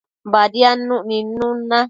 Badiadnuc 0.31 1.03
nidnun 1.07 1.57
na 1.69 1.79